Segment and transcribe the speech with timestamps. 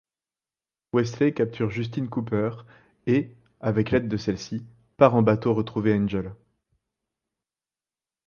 [0.93, 2.49] Wesley capture Justine Cooper
[3.05, 4.65] et, avec l'aide de celle-ci,
[4.97, 6.33] part en bateau retrouver Angel.